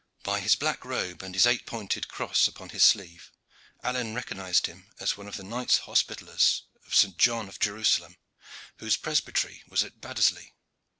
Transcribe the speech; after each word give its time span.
By 0.23 0.39
his 0.39 0.55
black 0.55 0.83
robe 0.83 1.21
and 1.21 1.35
the 1.35 1.47
eight 1.47 1.67
pointed 1.67 2.07
cross 2.07 2.47
upon 2.47 2.69
his 2.69 2.83
sleeve, 2.83 3.31
Alleyne 3.83 4.15
recognized 4.15 4.65
him 4.65 4.87
as 4.99 5.15
one 5.15 5.27
of 5.27 5.37
the 5.37 5.43
Knights 5.43 5.77
Hospitallers 5.77 6.63
of 6.87 6.95
St. 6.95 7.19
John 7.19 7.47
of 7.47 7.59
Jerusalem, 7.59 8.17
whose 8.77 8.97
presbytery 8.97 9.61
was 9.67 9.83
at 9.83 10.01
Baddesley. 10.01 10.53